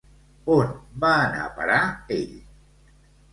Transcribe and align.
On 0.53 0.71
va 1.03 1.11
anar 1.17 1.43
a 1.43 1.51
parar 1.59 1.83
ell? 2.17 2.33